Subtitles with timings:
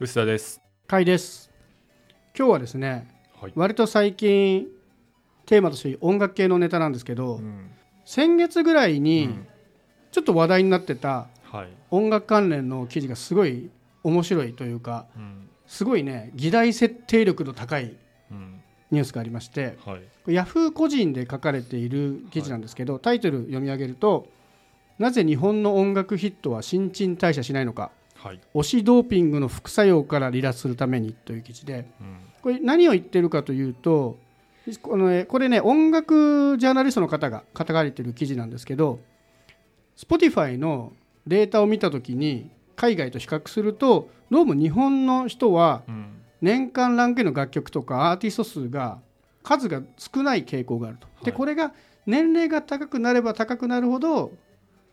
[0.00, 0.60] 臼田です。
[0.86, 1.50] 会です
[2.36, 3.06] 今日はですね
[3.40, 3.52] はい。
[3.54, 4.66] 割と最近
[5.46, 7.66] テーマとして音楽系のネタなんですけど、うん
[8.06, 9.46] 先月ぐらいにうん
[10.10, 11.68] ちょっと話題になってたはい。
[11.90, 13.70] 音楽関連の記事がすごい
[14.02, 15.48] 面白いというかうん。
[15.66, 17.94] すごいね議題設定力の高い
[18.30, 18.60] うん。
[18.90, 20.32] ニュースがありましてはい。
[20.34, 24.28] ヤフー個人で書かれている記事なんですけど、タイトル読み上げると
[24.98, 27.90] 「なぜ日本の音楽ヒットは新陳代謝しないのか
[28.22, 28.40] はい。
[28.54, 32.16] 推しドーピングの副作用から離脱するために」という記事でうん。
[32.42, 34.18] これ何を言ってるかというと
[34.82, 39.00] この、ね、これね音楽ジャーナリストの方が書かれている記事なんですけど
[39.96, 40.92] Spotify の
[41.26, 46.16] データを見た時に海外と比較するとどうも日本の人はうん。
[46.42, 48.98] 年間ランクの楽曲とかアーティスト数が
[49.42, 51.06] 数が少ない傾向があると。
[51.24, 51.72] ではいこれが
[52.06, 54.32] 年齢が高くなれば高くなるほど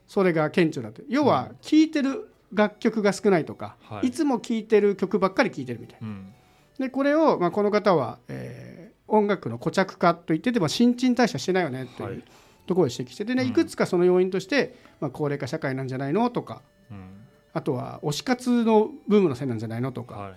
[0.07, 6.07] それが顕著だと要は聴いてる楽曲が少ないとか、はいい、つも聴いてる曲ばっかり聴いてるみたいな。
[6.07, 6.33] うん。
[6.79, 12.23] でこれを、まあ、この方は、えー音楽の固着化と言ってても新陳代謝してないよねとはいいう
[12.65, 17.07] ところを指摘してでね、うんいくつかその要因として、まあ、高齢化社会なんじゃないのとかうん。
[17.53, 20.33] あとは推し活のブームのせいなんじゃないのとか、はい。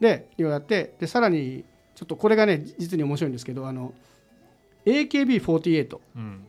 [0.00, 1.64] でいろいろやってでさらに
[1.94, 3.94] ちょっとこれがね実に面白いんですけどあの
[4.84, 6.44] AKB48 うん。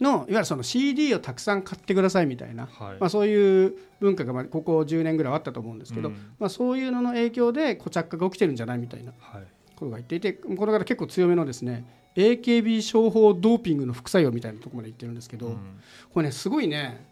[0.00, 2.96] のいわゆるその CD をたくさん買ってくださいみたいな、はい。
[2.98, 9.42] まあ、そういう文化がまあここ10年ぐらいあったと思うんですけど、うんまあ、そういうのの影響で固着化が起きてるんじゃないみたいなはい。
[9.76, 11.84] ことが言っていてこの方結構強めのですね
[12.16, 15.80] AKB 商法ドーピングの副作用みたいなところまで言ってるんですけど、うん。
[16.12, 17.06] これねすごいね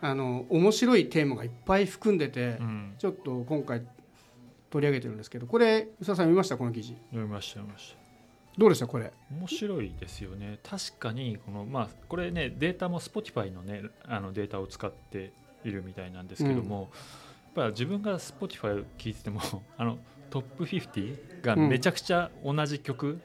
[0.00, 2.94] あの面白いテーマがいっぱい含んでて、うん。
[2.98, 3.82] ちょっと今回
[4.70, 6.56] 取り上げてるんですけどこれ宇佐さん見ました？
[6.56, 7.54] この記事読みました。
[7.54, 7.99] 読みました。
[8.58, 8.86] どうでした？
[8.86, 9.12] これ。
[9.30, 10.58] 面白いですよね。
[10.62, 15.32] 確かにこのまあこれねデータも Spotify のねあのデータを使って
[15.64, 16.90] いるみたいなんですけども、
[17.56, 19.40] やっぱ自分が Spotify を聞いてても
[19.78, 19.98] あの
[20.30, 23.20] トップ50がめちゃくちゃ同じ曲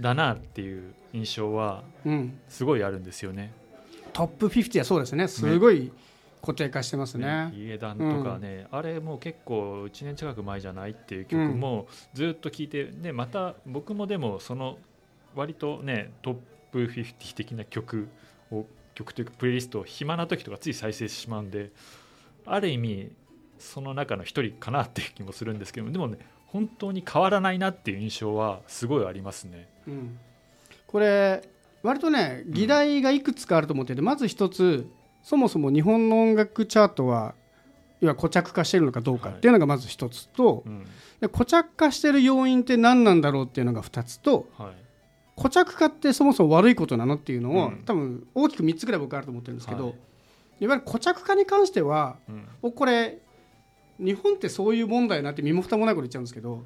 [0.00, 2.38] だなっていう印象はうん。
[2.48, 3.52] すごいあるんですよね。
[4.12, 5.28] トップ50はそうですね。
[5.28, 5.92] すごい
[6.40, 7.50] 固定化してますね。
[7.54, 14.78] ヒゲダンとかね、あれもう結構1年近く前じゃないっていう曲もずっと聴いて、でまた僕もでもその
[15.34, 16.36] 割とねトッ
[16.72, 18.08] プ50的な曲
[18.50, 18.64] を
[18.94, 21.70] 曲というかプレイリストを暇な時とかつい再生してしまうんで
[22.46, 23.10] ある意味
[23.58, 29.68] その中の一人かなっていう気もするんですけどでもね本当に変わらないなっていう印象はすごいありますね。
[29.86, 30.18] うん。
[30.86, 31.42] これ
[31.82, 34.86] 割とね議題がいくつかあると思ってて、まず一つ
[35.22, 37.34] そもそも日本の音楽チャートはいわ
[38.02, 40.86] ゆる固着化してるのかどうかっていうのがまず一つと、うん。
[41.20, 44.72] で固着化してる要因って何なんだろうっていうのが二つとはい。
[45.36, 47.82] 固着化ってそもそも悪いことなのっていうのを、うん。
[47.84, 49.94] 多分大きく3つぐらい僕あると思ってるんですけど、はい。
[50.60, 52.48] い、わゆる固着化に関してはうん。
[52.62, 53.18] 僕これ
[53.98, 56.64] 日本ってそういう問題なって身も蓋もないこと言っちゃうんですけど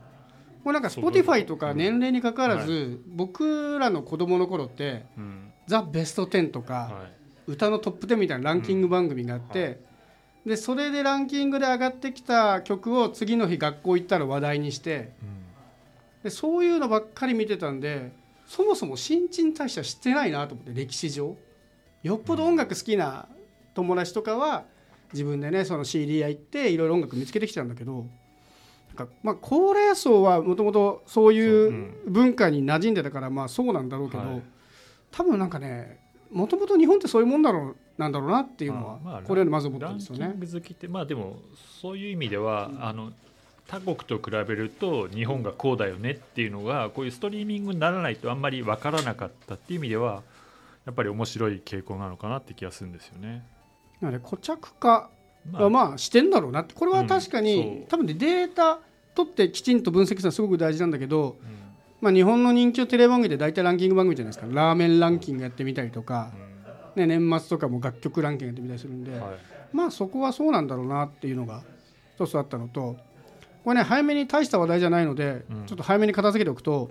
[0.62, 1.18] これなんかそういうこと。
[1.18, 9.70] Spotify とか年齢にかかわらず、僕らの子供の頃ってうん「ザ・ベスト10」とか、はい歌のトップ10みたいなランキング番組があって、うん。
[9.70, 9.76] は
[10.46, 15.12] でそれでランキングで上がってきた曲を次の日学校行ったら話題にして
[16.22, 18.12] でそういうのばっかり見てたんで
[18.46, 21.36] そもそも新陳代謝してないなと思って歴史上。
[22.02, 23.26] よっぽど音楽好きな
[23.72, 24.64] 友達とかは
[25.14, 28.06] 自分でねその CD 屋行っていろいろ音楽見つけてきたんだけど
[28.88, 34.42] なんかまあ高齢層はもともとそういう文化に馴染んでたからまあそうなんだろうけど、はい。
[35.10, 36.03] 多分なんかね
[36.34, 40.28] もともと日本ってそういうもんだろうなんだろうなっていうのはあまあこれよりまず思ったランんですよね。
[40.32, 41.36] キング好きってまあでも
[41.80, 43.12] そういう意味では、あの
[43.68, 50.22] 他国と比べると日本がこうだよねっていうのがこういうストリーミングにならないとあんまり分からなかったっていう意味では
[50.84, 53.46] やっぱり面白い傾向なのかなって気がするんですよね。
[54.00, 55.10] なので固着化
[55.50, 58.80] まはまあしてんだろうなってこれは確かに、うん多分ねデータ
[59.14, 61.63] 取ってきちんと分析するのはすごく大事なんだけど、うん
[62.04, 64.46] まあ、日本の人気のテレビ番組で大体ランキング番組じゃないですか。
[64.52, 66.32] ラーメンランキングやってみたりとか、
[66.96, 69.12] ね、年末とかも楽曲ランキングやってみたりするんで、
[69.72, 71.62] まあそこはそうなんだろうなっていうのが
[72.14, 72.98] 一つあったのと
[73.64, 75.64] これね早めに大した話題じゃないので、うん。
[75.64, 76.90] ちょっと早めに片付けておくと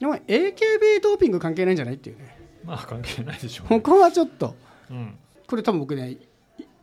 [0.00, 2.36] でも AKB ドーピング関係ないんじゃないっていうね。
[2.64, 3.80] まあ関係ないでしょうね。
[3.80, 4.56] ここはちょっと。
[4.90, 5.16] うん。
[5.46, 6.18] これ多分僕ねい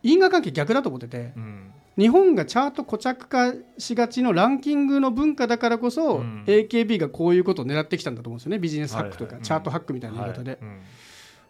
[0.02, 1.34] 因果関係逆だと思ってて。
[1.36, 6.44] うん日本がチャート固着化しがちのランキングの文化だからこそ、うん。
[6.46, 9.42] AKB がこういうことを狙ってきたんだと思うんですよねビジネスハックとか、はいはい。
[9.42, 10.60] チャートハックみたいな言い方で、はい。
[10.62, 10.80] うん。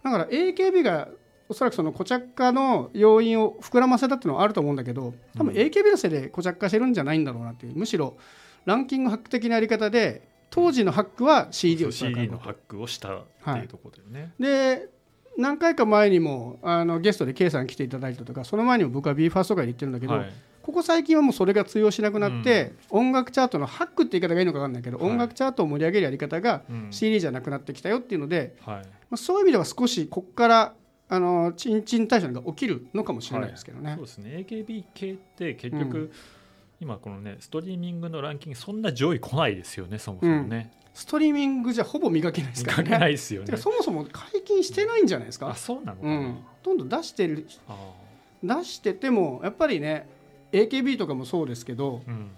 [0.04, 1.08] だから AKB が
[1.50, 5.58] おそらくその固着化の要因を膨らませたっていうのはあると思うんだけど多分うん。
[5.58, 8.16] AKB のせいで固着化してるんじゃないんだろうなっていうむしろ
[8.64, 14.32] ランキングハック的なやり方で当時のハックは CD をそう CD のハッックをしたっていうところだよね。
[14.40, 14.88] で
[15.38, 20.32] 何回か前にもあのゲストで K さん来ていただいたとかその前にも僕は BE:FIRST とかで言ってるんだけど、はい。
[20.62, 25.11] ここ最近はもうそれが通用しなくなって、音楽チャートのハックって言い方がいいのか分かんないけど、はい。
[25.11, 26.88] 音楽チャートを盛り上げるやり方がうん。
[26.90, 28.76] CD じゃなくなってきたよっていうので、はい。
[28.82, 28.82] ま
[29.12, 30.75] あ、そういう意味では少しここから
[31.08, 33.94] あの賃賃貸借が起きるのかもしれないですけどね。
[33.96, 34.44] そうですね。
[34.46, 36.11] AKB 系って結局、
[36.80, 43.08] 今このねストリーミングのランキングそんな上位来ないですよねそもそもね、ストリーミングじゃほぼ磨けないですから見かけなね。
[43.10, 43.56] いですよね。
[43.56, 45.50] そもそも解禁してないんじゃないですか？
[45.50, 45.54] あ。
[45.54, 47.46] そうなのうん、どんどん出してる。
[47.69, 47.76] あ
[48.42, 50.08] 出しててもやっぱりね
[50.52, 52.30] AKB とかもそうですけどーうん。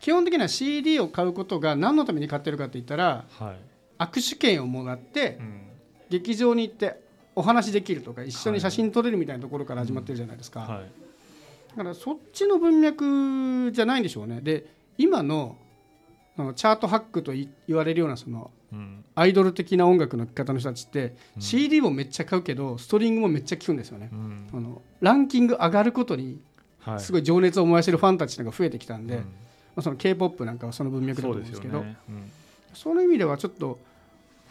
[0.00, 3.56] 基本的には CD を買うことが何のために買ってるかって言ったらはい、
[4.02, 5.62] 握手券をもらってうん。
[6.10, 7.00] 劇場に行って
[7.34, 11.07] お話できるとか一緒に写真撮れるみたいなところから始まってるじゃないですか、はい
[11.70, 14.40] だからそっちの文脈じゃないんでしょうね。
[14.40, 14.66] で
[14.96, 15.56] 今の
[16.54, 19.04] チャートハックとい言われるようなそのうん。
[19.14, 21.42] アイドル的な音楽の聴き方の人たちって、うん。
[21.42, 24.10] CD もめっちゃ買うけどストリングもめっちゃ聴くんですよね。
[24.12, 24.46] う、ん。
[24.52, 26.40] あのランキング上がることに
[26.80, 27.00] はい。
[27.00, 29.22] すごい情熱を燃やしてるファンたちが増えてきたんで、うん。
[29.22, 29.26] ま
[29.76, 31.84] あ、その k p o p なんかはその文脈だと思うんですけど
[32.74, 33.78] その意味ではちょっと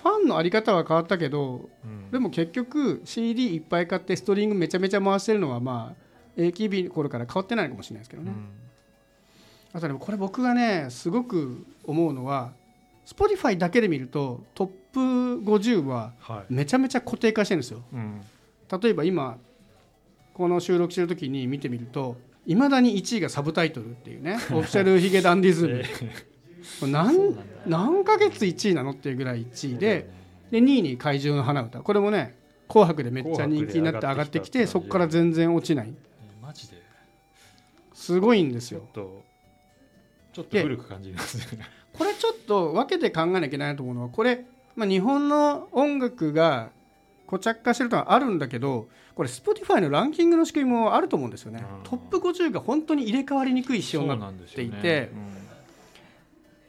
[0.01, 2.11] ファンのあり方は変わったけどうん。
[2.11, 6.06] でも結局 CD いっぱい買ってストリングめちゃめちゃ回してるのはまあ
[6.37, 8.49] AKB の頃から変わってないのかもしれないですけどね、うん。
[9.73, 12.53] あとねこれ僕がねすごく思うのは
[13.05, 16.53] Spotify だけで見るとトップ50ははい。
[16.53, 17.81] めちゃめちゃ固定化してるんですよ。
[17.91, 18.21] うん。
[18.81, 19.37] 例えば今
[20.33, 25.81] この収録してる時に見てみるといまだに1位がサブタイトルっていうね オフィシャルヒゲダンディズム。
[25.83, 25.83] え
[26.79, 27.35] これ何
[27.65, 30.09] 何ヶ月1位なのっていうぐらい1位で
[30.51, 31.79] で2位に怪獣の花歌。
[31.79, 32.35] これもね
[32.67, 35.93] 「紅白」でめっちゃ人気になって上がってきてそこから全然落ちない
[36.57, 36.81] ジで。
[37.93, 38.81] すごいんですよ。
[38.93, 39.23] ちょっと
[40.33, 41.63] ちょっと古く感じますね。
[41.93, 44.45] これちょっと分けて考えなきゃいけないなと思うのはこれ、
[44.75, 46.69] まあ、日本の音楽が
[47.25, 51.65] 固着化してるとはあるんだけどこれ Spotify のランキングの仕組みもあると思うんですよね。
[51.79, 51.83] うん。
[51.83, 54.71] トップ50が本当に入れ替わりにくい仕様になってなんですよね。
[54.71, 55.11] ていて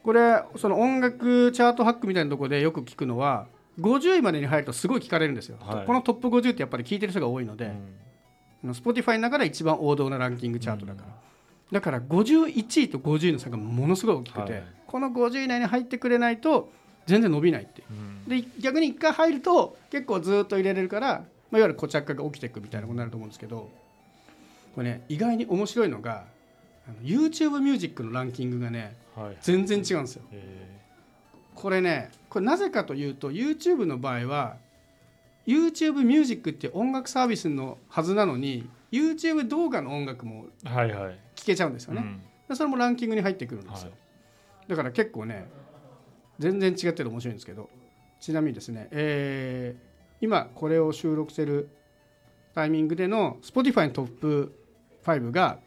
[0.03, 3.47] これその音楽チャートハックみたいなところでよく聞くのは
[3.79, 5.87] 50位までに入るとすごい聞かれるんですよ、はい。
[5.87, 7.69] このトップ50ってやっぱり聞いてる人が多いので、う
[8.65, 11.09] Spotify の中で一番王道なランキングチャートだから、
[11.73, 14.63] だから51位と50位の差がものすごい大きくて、はい。
[14.87, 16.73] この50位以内に入ってくれないと
[17.07, 17.87] 全然伸びないっていう。
[17.91, 18.43] うん。
[18.43, 21.07] で逆に1回入ると結構ずっと入れれるから、
[21.51, 23.71] まあ、いわゆる固着化が起きていくみたいなことになると思うんですけど
[24.75, 26.25] これね意外に面白いのが
[26.87, 29.37] あの YouTube ミュージックのランキングがねはい。
[29.41, 30.23] 全然違うんですよ。
[30.33, 30.79] え
[31.55, 34.57] これねこれなぜかというと YouTube の場合は
[35.49, 42.23] YouTube ミュージックっていう音楽サービスのはずなのに YouTube 動画の音楽も聴けちゃうんですよね、うん。
[42.49, 43.97] でそれもランキングに入ってくるんですよ、は
[44.67, 44.71] い。
[44.71, 45.49] だから結構ね
[46.39, 47.71] 全然違ってて面白いんですけど
[48.21, 49.89] ちなみにですね、えー
[50.21, 51.69] 今これを収録してる
[52.53, 54.53] タイミングでの Spotify のトップ
[55.05, 55.61] 5が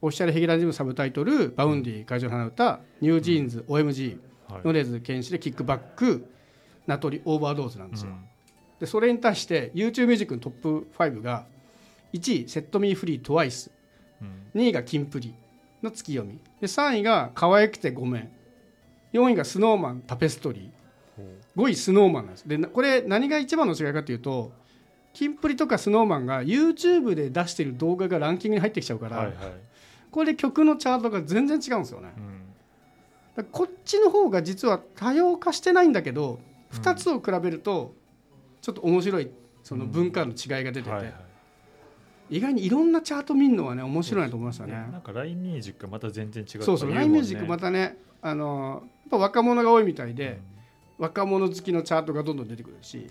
[0.00, 4.18] オフィシャルヘギラジムサブタイトル「バウンディ会場の花歌」「ニュージーンズ OMG」
[4.48, 4.60] はい。
[4.64, 6.26] 米津玄師で KICK BACK
[6.86, 8.29] なとり Overdose なんですよ、うん
[8.80, 11.46] でそれに対して YouTube ミュージックのトップ5が
[12.12, 13.70] 1位「セットミーフリートワイス。
[14.20, 14.60] うん。
[14.60, 15.34] 2位がキンプリ
[15.82, 16.38] の月読み。
[16.60, 18.30] で3位が可愛くてごめん。
[19.12, 21.30] 4位がスノーマンタペストリー。
[21.56, 22.48] 5位スノーマンなんです。
[22.48, 24.52] でなこれ何が一番の違いかというと
[25.12, 29.36] キンプリとかスノーマンが YouTube で出してる動画がランキングに入ってきちゃうから、はいはい。
[30.10, 32.12] これで曲のチャートが全然違うんですよね。
[32.16, 33.44] うん。
[33.52, 36.40] こっちの方が実は多様化してないんだけど
[36.72, 37.94] うん2つを比べると
[38.60, 39.30] ちょっと面白い
[39.62, 41.14] その文化の違いが出てて、はいはい。
[42.30, 44.72] 意外にいろんなチャート見るのはね面白いなと思いましたね。
[44.92, 50.40] なんか LINE ミュージックがまた全然違うそうそう、ラインミュージックまたね、あのやっぱ若者が多いみたいで、
[50.98, 53.10] 若者好きのチャートがどんどん出てくるし、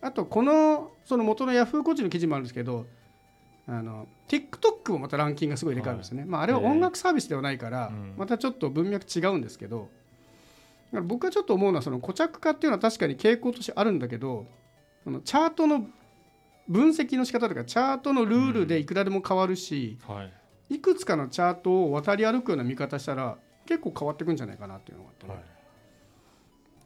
[0.00, 2.86] あとこのその元のヤフーコーチの記事もあるんですけど、
[3.68, 6.24] あの TikTok もまたランキングがすごい入れ替わるんですよね。
[6.26, 8.14] まああれは音楽サービスではないから、うん。
[8.16, 9.88] またちょっと文脈違うんですけど、だか
[10.96, 14.46] ら僕がちょっと思うのはその固着化っていうのは確かに傾向としてあるんだけど、
[15.04, 15.86] そのチャートの
[16.68, 20.32] 分析の仕方とかチャートのルールでいくらでも変わるし、はい。
[20.74, 25.42] いくつかのチャートを渡り歩くような見方したら結構変わってくんじゃないかなっていうのがあってね、はい。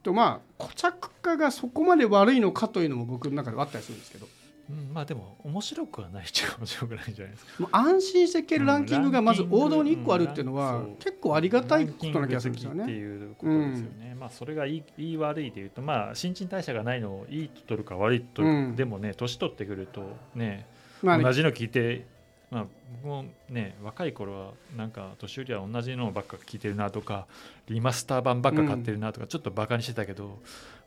[0.02, 4.26] とまあ固着化がそこまで悪いのかというのも僕の中ではあったりするんですけど
[4.70, 7.68] うんまあでも面白くはないっちゃ面白くないんじゃないですか。
[7.72, 12.84] 安心していけるランキングがまず王道に1個あるっていうのは結構ありがたいことな気がするんですよね。
[12.84, 18.76] っていうことですよね、まあそれがいいいい悪いでいうとまあ新陳代謝がないのをいいと取るか悪いと取る、うん。
[18.76, 20.66] でもね年取ってくるとね
[21.02, 21.24] まあね。
[21.24, 22.06] 同じの聞いて、
[22.50, 22.66] まあ、
[23.02, 27.26] 僕もね若い頃はなんか年寄りは同じのばっか聞いてるなとか
[27.68, 30.38] リマスター版ばっか買ってるなとかちょっとバカにしてたけど、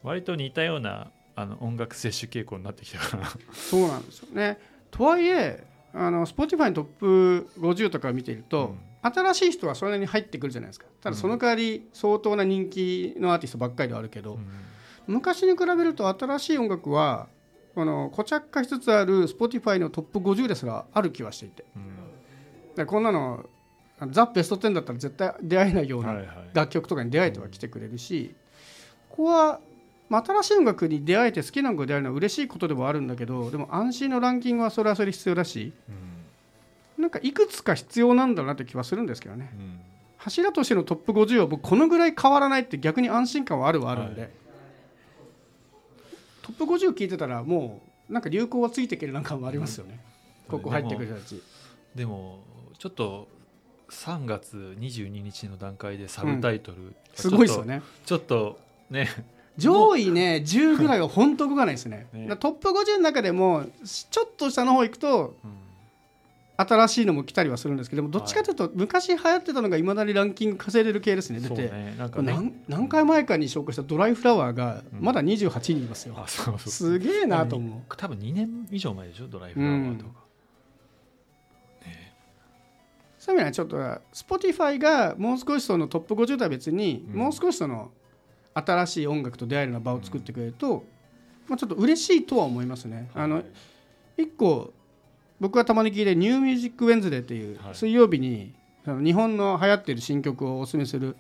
[0.02, 3.32] 割と似たようなあの音楽摂取傾向になってきたかな。
[3.54, 4.58] そうなんですよね。
[4.90, 5.64] とはいえ
[5.94, 10.88] ああの Spotify のトップ50とかを見ていると、新しい人はそれなりに入ってくるじゃないですか。
[11.00, 14.40] ただその代わり相当な人気のアーティストばっかりではあるけど、
[15.06, 17.28] 昔に比べると新しい音楽は
[17.76, 21.66] この固着化しつつある Spotify のトップ50ですらある気はしていて、
[22.76, 23.46] でこんなの
[24.10, 26.16] ザ・ベスト10だったら絶対出会えないような
[26.54, 28.34] 楽曲とかに出会えては来てくれるし、
[29.10, 29.60] ここは、
[30.10, 35.74] まあ、新しい音楽に出会えて好きな音楽であるのは嬉しいことでもあるんだけどでも安心のランキングはそれはそれ必要だし、
[36.98, 39.52] なんかいくつか必要なんだなって気はするんですけどね、
[40.18, 44.30] 柱としてのトップ50は僕このぐらい変わらないって逆に安心感はあるはあるんで、はい、
[46.42, 50.00] トップ50聞いてたらもうなんか流行はついていけるなんかもありますよね、
[50.48, 51.42] ここ入ってくる人たち。
[51.94, 52.40] でも
[52.78, 53.28] ちょっと
[53.90, 57.82] 3月22日の段階でサブタイトル、うん、すごいですよね。
[58.06, 58.60] ちょっと
[58.90, 59.10] ね
[59.58, 62.08] 上位ね10ぐらいは本当動かないですね。
[62.14, 65.52] ね、トップ50の中でもちょっと下の方行くと、うん、
[66.58, 71.96] 新しいのも来たりはするんですけどもどっちかというと、昔流行ってたのがいまだにランキング稼いでる系ですね出て、ね。
[72.22, 77.96] ね、何回前かに紹介した「ドライフラワー」がまだ28人いますよ、うん、すげえなと思う。
[77.96, 79.28] 多分2年以上前でしょ？
[79.28, 80.12] ドライフラワーとか、
[83.18, 87.92] そういう意味ではちょっと Spotify がもう少しそのトップ50とは別に、もう少しその
[88.66, 90.84] 新しい音楽と出会えるような場を作ってくれると、
[91.48, 93.10] まあ、ちょっと嬉しいとは思いますね。
[93.14, 93.44] あの
[94.18, 94.74] 一個
[95.40, 98.54] 僕がたまに聞いて「ニューミュージックウェンズデー」っていう水曜日に
[98.86, 101.16] 日本の流行っている新曲をおすすめする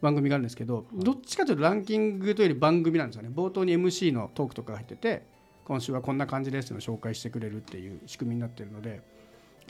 [0.00, 3.30] 番組があるんですけどどっちかというとランキングというより番組なんですよね。
[3.34, 5.22] 冒頭に MC のトークとかが入ってて
[5.64, 9.02] 今週はこんな感じですの紹介してくれるっていう仕組みになってるので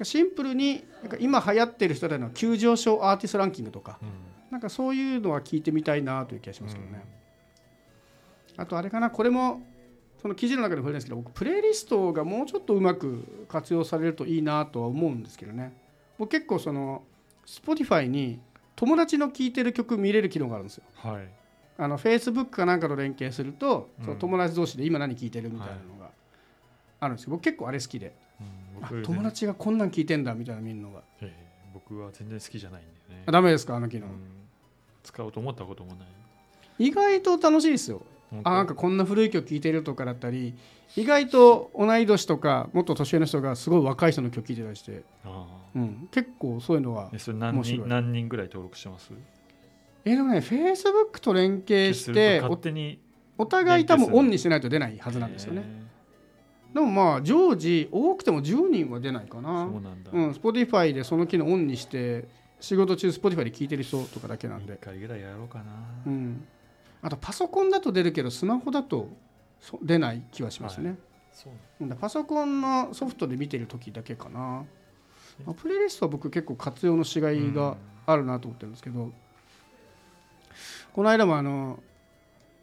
[0.02, 0.84] シンプルに
[1.20, 4.08] 今流行ってる人での急上昇アーティストランキングとか、うん、
[4.50, 7.04] なんかそういうのは聞いてみたいなという気がしますけどね、
[8.56, 9.62] うん、あとあれかなこれも
[10.20, 15.72] その記事の中で触れるんですけど僕プレイリストがもうちょっとうまく活用されるといいなとは思うんですけどね。
[16.18, 17.02] 僕結構その
[17.44, 18.40] Spotify に
[18.74, 21.28] 友達の聴いてる曲見れる機能があるんですよ、はい、
[21.78, 26.10] あの Facebook かなんかと連携すると、その友達同士で今何聴いてるみたいなのが
[27.00, 28.14] あるんですけど僕結構あれ好きで。
[29.04, 33.24] 友達がこんなん聞いてんだみたいな見るのが、えー、僕は全然好きじゃないんだよね。
[33.26, 33.74] あダメですか？
[33.76, 34.12] あの機能、うん、
[35.06, 36.08] 使おうと思ったこともない。
[36.78, 38.02] 意外と楽しいですよ。
[38.42, 40.54] あなんかこんな古い曲聴いてるとかだったり
[40.96, 45.04] 意外と同い年とかもっと年上の人がすごい若い人の曲聴いてたりして。
[45.74, 49.12] うん、結構そういうのはそれ何人何人ぐらい登録してます？
[50.04, 52.98] えでもねフェイスブックと連携して勝手に
[53.38, 55.64] お互い多分オンにしないと出ないはずなんですよね。
[56.74, 59.68] でもまあ常時多くても10人は出ないかな。
[59.70, 62.28] そうなんだ、うん、Spotify でその機能オンにして
[62.60, 64.74] 仕事中 Spotify で聞いてる人とかだけなんで。
[64.74, 65.64] 1回ぐらいやろうかな。
[66.06, 66.46] うん。
[67.02, 69.08] あとパソコンだと出るけどスマホだと
[69.82, 70.98] 出ない気はしますね、はい、
[71.32, 71.94] そう。
[71.96, 74.64] パソコンのソフトで見てる時だけかな、ま
[75.48, 79.12] あ、プレイリストは僕結構活用のしがいがあるなと思ってるんですけど、うん、
[80.94, 81.78] この間もあの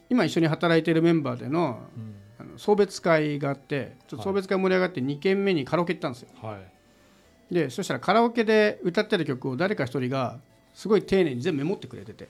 [0.10, 2.16] 今一緒に働いているメンバーでの、うん。
[2.40, 6.73] あの送別会があってちょっと送別会盛り上がって2軒目にカラオケ行ったんですよ、はい、
[7.52, 10.40] でそしたらカラオケで歌ってる曲を誰か一人が
[10.74, 12.30] すごい丁寧に全部メモってくれてて。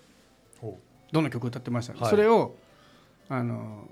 [1.12, 2.56] どの曲歌ってました、ねはい、それを
[3.30, 3.88] あの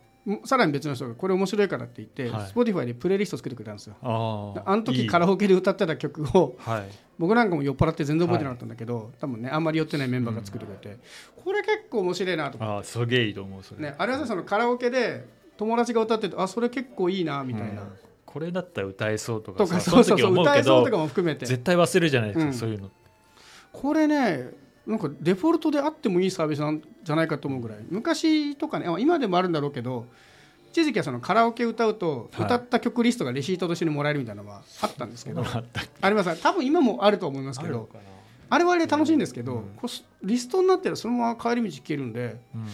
[0.46, 3.96] さらに別の人がこれ面白いからって言って、はい、Spotify でプレイリスト作ってくれたんですよ。
[4.02, 6.84] ああの時カラオケで歌ってた曲を、はい、
[7.18, 12.88] 僕なんかも酔っ払って全然覚えてなかったんだけど、はい、多分ねあんまり酔ってないメンバーが作ってくれて、うん、これ結構面白いなと思って。
[12.88, 15.26] あすげえいいと思うそれ、ね、あれはそのカラオケで
[15.58, 17.88] 友達が歌っててあそれ結構いいなみたいな、うん、
[18.32, 21.46] これだったら歌えそうとかとかそうそうそう歌えそうとかも含めて。
[21.46, 22.90] 絶対忘れるじゃないですか、うん、そういうの。
[23.74, 24.52] これね
[24.88, 27.80] なんかデフォルトであってもいいサービスなんじゃないかと思うぐらい。
[27.90, 30.06] 昔とかね今でもあるんだろうけど
[30.72, 35.64] 一時期はそのカラオケ歌うと歌った曲リストがレシートとしてもらえるみたいなのはあったんですけど、 はい、
[36.02, 36.42] あります。
[36.42, 37.90] 多分今もあると思いますけど
[38.50, 39.70] あれはあれ楽しいんですけど、うん、
[40.24, 42.66] リストになってるそのまま帰り道聞けるんで、うん。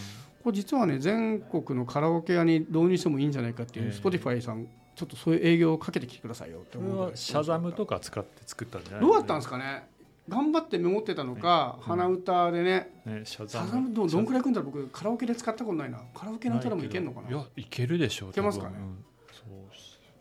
[0.42, 4.66] これ実はね全国のカラオケ屋に導入してもいいんじゃないかっていう、 Spotify さん
[4.98, 9.86] ちょっとそういう営業をかけてきてくださいよって思うシャザムとか使って作ったんじゃないどうだったんですかね？
[10.28, 12.90] 頑張ってメモってたのか、ね、鼻歌でね。
[13.06, 13.94] ねシャザム。
[13.94, 16.00] どどんくらいくんだ僕カラオケで使ったことないな。
[16.12, 17.30] カラオケの歌でもいけるのかな？
[17.30, 19.04] いやいけるでしょういけますかね、うん、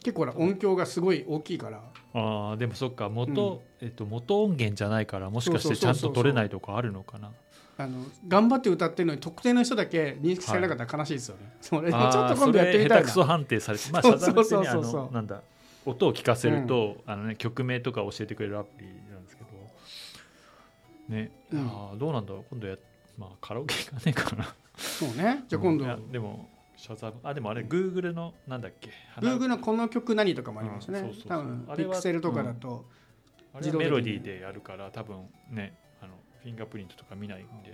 [0.04, 1.82] 結構音響がすごい大きいから。
[2.14, 3.10] ああでもそっか。
[3.10, 7.32] 元、うん、えっと、元音源じゃないからもしかしてちゃんと取れないとかあるのかな？
[7.78, 13.02] あの頑張って歌ってるのに特定の人だけ認識されなかったら悲しいですよね、はい、それちょっと今度やってみたいな。
[13.02, 15.42] 下手くそ判定されてまあ謝罪ってねあのなんだ
[15.86, 19.50] 音を聞かせると、うん、あのね、曲名とか教えてくれるアプリなんですけど。
[21.08, 22.76] ね、うん、あどうなんだろう今度や、
[23.18, 24.54] まあ、カラオケがねえかな。
[24.76, 25.46] そうね。
[25.48, 28.92] じゃあ今度、でもシャザムあでもあれ Google のなんだっけ
[29.22, 31.00] ？Google のこの曲何とかもありますね。
[31.00, 31.40] うんそうそうそう。
[31.40, 32.86] 多分ピクセルとかだと、
[33.54, 35.74] あれはメロディーでやるから多分ね
[36.44, 37.74] フィンガープリントとか見ないんで。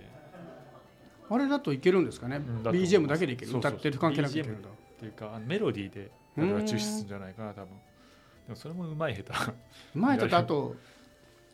[1.30, 3.52] あれだといけるんですかね、んだ BGM だけでいける。
[3.56, 4.68] 歌ってる関係なくいけるんだ。
[4.68, 7.68] っていうかあのメロディーであれは抽出するんじゃないかな多分。
[8.46, 9.32] でもそれもうまい下手。
[9.94, 10.76] 前とあと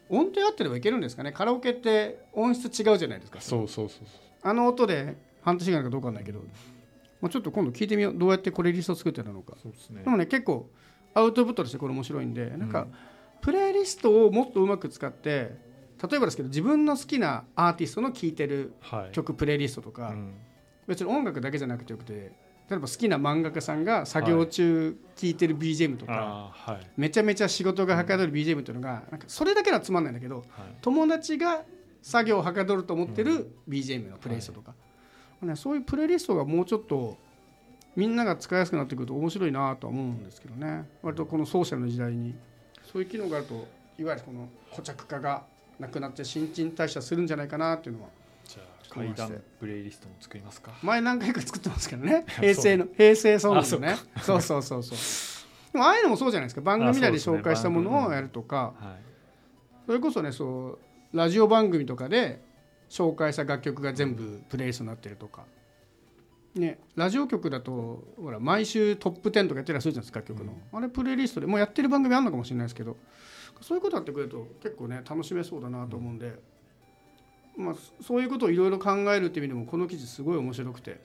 [0.08, 1.32] 音程合ってればいけるんですかね。
[1.32, 3.40] カラオケって音質違うじゃないですか。
[3.40, 4.06] そうそうそう
[4.42, 6.40] あの音で半年ぐらいかどうかわかんないけど、
[7.20, 8.14] まあ、ちょっと今度聞いてみよう。
[8.16, 9.54] どうやってこれリスト作ってたのか。
[9.62, 10.02] そうですね。
[10.02, 10.68] でもね結構
[11.14, 12.94] アウトプットとしてこれ面白いんでなんかうん。
[13.40, 15.69] プレイリストをもっとうまく使って
[16.09, 19.12] 例えばですけど自分の好きなアーティストの聴いてるはい。
[19.12, 20.35] 曲プレイリストとか、うん。
[20.87, 22.33] 別に音楽だけじゃなくてよくて
[22.69, 26.87] 例えば好きな漫画家さんが作業中聴いてる BGM とか、はい。
[26.97, 30.45] めちゃめちゃ仕事がはかどる BGM っていうのがなんかそれだけはつまんないんだけどはい。
[30.80, 31.62] 友達が
[32.02, 34.75] 作業をはかどると思ってる BGM のプレイリストとか、
[35.42, 37.19] ね、そういうプレイリストがもうちょっと
[37.95, 40.88] みんなが使いやすくなってくると面白いなとは思うんですけどね。
[41.02, 42.35] 割とこのソーシャルの時代に
[42.90, 43.66] そういう機能があると
[43.99, 45.45] いわゆるこの固着化が
[45.80, 48.08] なくなって新陳代謝するんじゃないかなっていうのは。
[48.44, 50.72] じゃあ階段プレイリストも作りますか？
[50.82, 52.25] 前何回か作ってますけどね。
[52.40, 53.96] 平成の平成ソングのね。
[54.22, 54.99] そうそうそうそう
[55.72, 56.60] でもああいうのもそうじゃないですか。
[56.60, 58.75] 番組内で紹介したものをやるとか。
[58.78, 59.10] はい
[59.90, 60.78] それこそねそ
[61.12, 62.40] うラジオ番組とかで
[62.88, 65.46] 紹介した楽曲が全部プレイリストになってるとか、
[66.54, 72.96] ね、ラジオ局だとほら毎週トップ10とかやってたりするじゃないですか楽曲の、あれプレイリストでもうやってる番組あるのかもしれないですけど
[73.61, 76.35] そういうことやってくれると結構ね楽しめそうだなと思うんで、
[77.57, 81.00] まあ、そういうことをいろいろ考えるっていう意味でもこの記事すごい面白くて、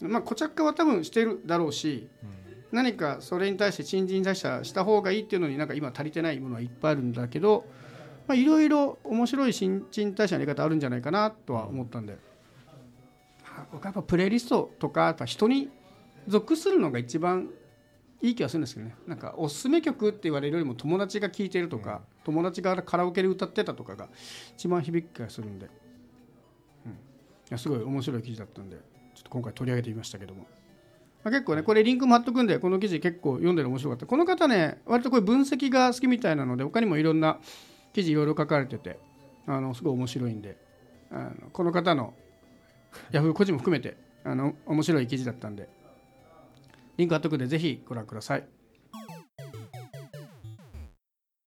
[0.00, 2.42] まあ、固着化は多分してるだろうしうん。
[2.72, 7.66] 何かそれに対して新陳代謝した方がいいっていうのになんか今足りてないものはいっぱいあるんだけど
[8.26, 12.16] まあいろいろ面白い新陳代謝のやり方あるんじゃないかなとは思ったんで、
[13.44, 15.68] あ僕はやっぱプレイリストとかやっぱ人に
[16.26, 17.50] 属するのが一番
[18.22, 18.94] いい気がするんですけどね。
[19.06, 24.08] なんかおすすめ曲って言われるよりも友達が聴いてるとか、友達がカラオケで歌ってたとかが
[24.56, 25.66] 一番響く気がするんで、
[26.86, 26.94] うん、い
[27.50, 28.82] やすごい面白い記事だったんでちょ
[29.20, 30.46] っと今回取り上げてみましたけども。
[31.24, 34.06] まあ、結構ねこれリンクも貼っとくんでこの記事結構読んでる面白かった。
[34.06, 37.38] この方ね割とこういう分析が好きみたいなので他にもいろんな
[37.92, 38.98] 記事いろいろ書かれてて
[39.46, 40.56] あのすごい面白いんで
[41.10, 42.14] あのこの方の
[43.10, 45.68] ヤフー個人も含めてあの面白い記事だったんで
[46.96, 48.61] リンク貼っとくんでぜひご覧ください。